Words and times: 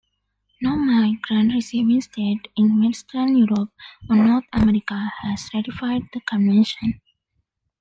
No 0.63 0.77
migrant-receiving 0.77 2.01
state 2.01 2.47
in 2.57 2.83
Western 2.83 3.37
Europe 3.37 3.69
or 4.09 4.15
North 4.15 4.45
America 4.51 5.11
has 5.21 5.47
ratified 5.53 6.05
the 6.11 6.21
Convention. 6.21 6.99